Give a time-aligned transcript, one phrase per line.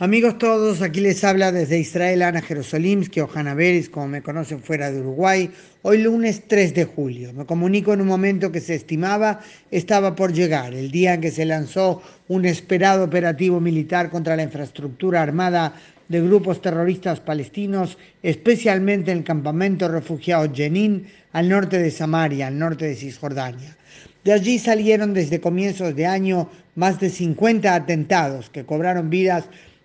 [0.00, 4.58] Amigos todos, aquí les habla desde Israel Ana Jerosolimsky o Hanna Beris, como me conocen
[4.58, 5.48] fuera de Uruguay.
[5.82, 7.32] Hoy lunes 3 de julio.
[7.32, 9.38] Me comunico en un momento que se estimaba
[9.70, 14.42] estaba por llegar, el día en que se lanzó un esperado operativo militar contra la
[14.42, 15.74] infraestructura armada
[16.08, 22.58] de grupos terroristas palestinos, especialmente en el campamento refugiado Jenin, al norte de Samaria, al
[22.58, 23.76] norte de Cisjordania.
[24.24, 29.44] De allí salieron desde comienzos de año más de 50 atentados que cobraron vidas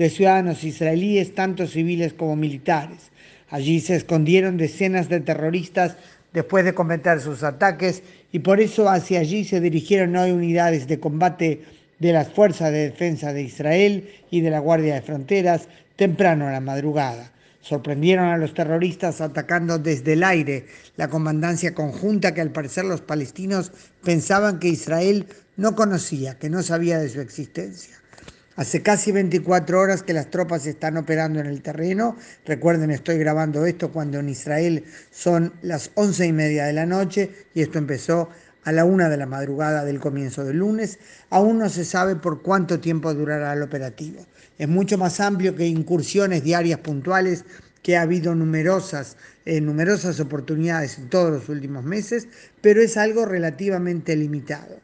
[0.00, 3.10] de ciudadanos israelíes, tanto civiles como militares.
[3.50, 5.98] Allí se escondieron decenas de terroristas
[6.32, 10.98] después de cometer sus ataques y por eso hacia allí se dirigieron hoy unidades de
[10.98, 11.60] combate
[11.98, 16.52] de las Fuerzas de Defensa de Israel y de la Guardia de Fronteras temprano a
[16.52, 17.30] la madrugada.
[17.60, 20.64] Sorprendieron a los terroristas atacando desde el aire
[20.96, 23.70] la comandancia conjunta que al parecer los palestinos
[24.02, 25.26] pensaban que Israel
[25.58, 27.99] no conocía, que no sabía de su existencia.
[28.60, 32.18] Hace casi 24 horas que las tropas están operando en el terreno.
[32.44, 37.30] Recuerden, estoy grabando esto cuando en Israel son las once y media de la noche
[37.54, 38.28] y esto empezó
[38.64, 40.98] a la una de la madrugada del comienzo del lunes.
[41.30, 44.26] Aún no se sabe por cuánto tiempo durará el operativo.
[44.58, 47.46] Es mucho más amplio que incursiones diarias puntuales
[47.82, 49.16] que ha habido numerosas,
[49.46, 52.28] eh, numerosas oportunidades en todos los últimos meses,
[52.60, 54.82] pero es algo relativamente limitado.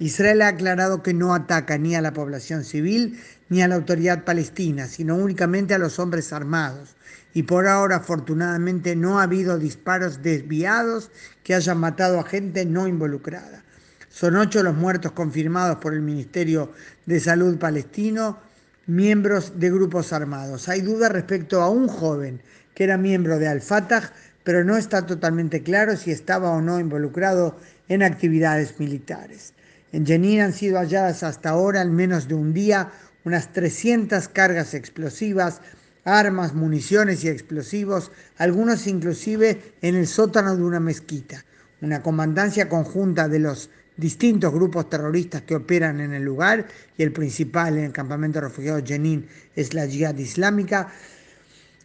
[0.00, 4.24] Israel ha aclarado que no ataca ni a la población civil ni a la autoridad
[4.24, 6.96] palestina, sino únicamente a los hombres armados.
[7.34, 11.10] Y por ahora, afortunadamente, no ha habido disparos desviados
[11.42, 13.64] que hayan matado a gente no involucrada.
[14.08, 16.72] Son ocho los muertos confirmados por el Ministerio
[17.06, 18.38] de Salud palestino,
[18.86, 20.68] miembros de grupos armados.
[20.68, 22.40] Hay duda respecto a un joven
[22.74, 24.12] que era miembro de Al-Fatah,
[24.44, 29.52] pero no está totalmente claro si estaba o no involucrado en actividades militares.
[29.92, 32.90] En Jenin han sido halladas hasta ahora, en menos de un día,
[33.24, 35.60] unas 300 cargas explosivas,
[36.04, 41.44] armas, municiones y explosivos, algunos inclusive en el sótano de una mezquita.
[41.80, 46.66] Una comandancia conjunta de los distintos grupos terroristas que operan en el lugar
[46.96, 50.88] y el principal en el campamento refugiado Jenin es la Jihad Islámica,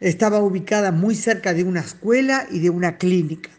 [0.00, 3.50] estaba ubicada muy cerca de una escuela y de una clínica.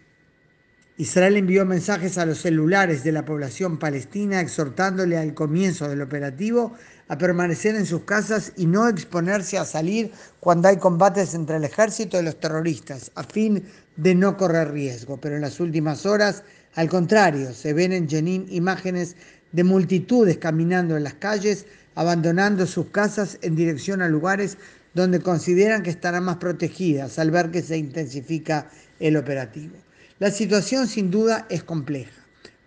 [1.02, 6.76] Israel envió mensajes a los celulares de la población palestina exhortándole al comienzo del operativo
[7.08, 11.64] a permanecer en sus casas y no exponerse a salir cuando hay combates entre el
[11.64, 13.64] ejército y los terroristas, a fin
[13.98, 15.20] de no correr riesgo.
[15.20, 16.44] Pero en las últimas horas,
[16.76, 19.16] al contrario, se ven en Jenin imágenes
[19.54, 24.56] de multitudes caminando en las calles, abandonando sus casas en dirección a lugares
[24.94, 28.70] donde consideran que estarán más protegidas al ver que se intensifica
[29.00, 29.74] el operativo.
[30.22, 32.12] La situación sin duda es compleja.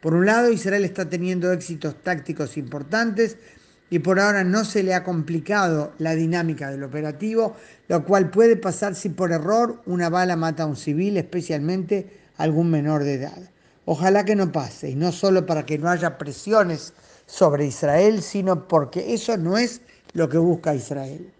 [0.01, 3.37] Por un lado, Israel está teniendo éxitos tácticos importantes
[3.91, 7.55] y por ahora no se le ha complicado la dinámica del operativo,
[7.87, 12.73] lo cual puede pasar si por error una bala mata a un civil, especialmente algún
[12.73, 13.39] menor de edad.
[13.85, 16.93] Ojalá que no pase, y no solo para que no haya presiones
[17.27, 19.81] sobre Israel, sino porque eso no es
[20.13, 21.31] lo que busca Israel.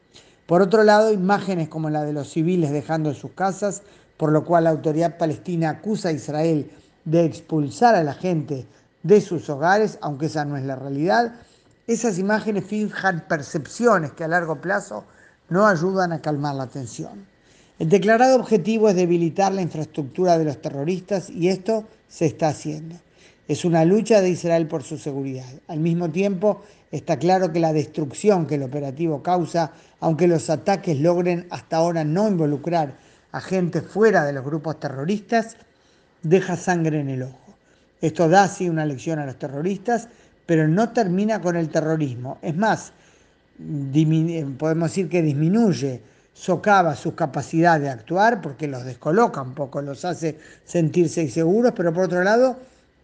[0.47, 3.83] Por otro lado, imágenes como la de los civiles dejando sus casas
[4.17, 6.71] por lo cual la autoridad palestina acusa a Israel
[7.05, 8.67] de expulsar a la gente
[9.03, 11.35] de sus hogares, aunque esa no es la realidad.
[11.87, 15.05] Esas imágenes fijan percepciones que a largo plazo
[15.49, 17.27] no ayudan a calmar la tensión.
[17.79, 22.97] El declarado objetivo es debilitar la infraestructura de los terroristas y esto se está haciendo.
[23.49, 25.45] Es una lucha de Israel por su seguridad.
[25.69, 30.99] Al mismo tiempo, está claro que la destrucción que el operativo causa, aunque los ataques
[31.01, 32.97] logren hasta ahora no involucrar
[33.35, 35.57] a gente fuera de los grupos terroristas,
[36.23, 37.57] deja sangre en el ojo.
[38.01, 40.07] Esto da así una lección a los terroristas,
[40.47, 42.39] pero no termina con el terrorismo.
[42.43, 42.93] Es más,
[44.57, 46.01] podemos decir que disminuye,
[46.33, 51.93] socava su capacidad de actuar porque los descoloca un poco, los hace sentirse inseguros, pero
[51.93, 52.57] por otro lado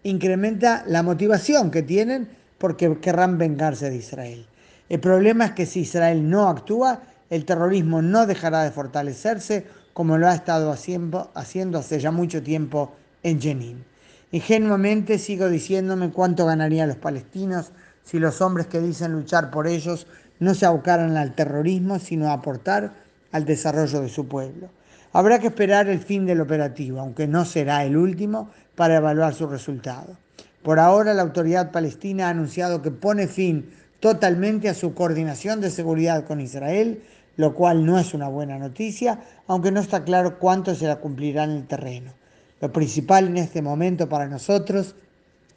[0.04, 4.46] incrementa la motivación que tienen porque querrán vengarse de Israel.
[4.88, 7.00] El problema es que si Israel no actúa,
[7.30, 12.42] el terrorismo no dejará de fortalecerse como lo ha estado haciendo, haciendo hace ya mucho
[12.42, 13.84] tiempo en Jenin.
[14.32, 20.06] Ingenuamente sigo diciéndome cuánto ganarían los palestinos si los hombres que dicen luchar por ellos
[20.38, 22.94] no se abocaran al terrorismo, sino a aportar
[23.30, 24.70] al desarrollo de su pueblo.
[25.12, 29.48] Habrá que esperar el fin del operativo, aunque no será el último, para evaluar su
[29.48, 30.16] resultado.
[30.62, 33.68] Por ahora, la autoridad palestina ha anunciado que pone fin
[34.00, 37.02] totalmente a su coordinación de seguridad con Israel
[37.36, 41.44] lo cual no es una buena noticia, aunque no está claro cuánto se la cumplirá
[41.44, 42.12] en el terreno.
[42.60, 44.94] Lo principal en este momento para nosotros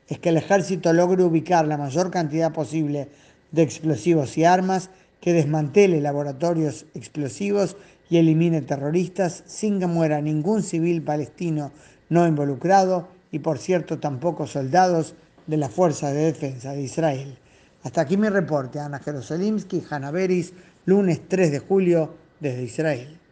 [0.08, 3.10] es que el ejército logre ubicar la mayor cantidad posible
[3.52, 4.90] de explosivos y armas
[5.20, 7.78] que desmantele laboratorios explosivos
[8.10, 11.72] y elimine terroristas sin que muera ningún civil palestino
[12.10, 15.16] no involucrado y por cierto tampoco soldados
[15.48, 17.38] de la Fuerza de Defensa de Israel.
[17.84, 20.54] Hasta aquí mi reporte, Ana Jerosolimsky, Hanna Beris,
[20.86, 23.23] lunes 3 de julio desde Israel.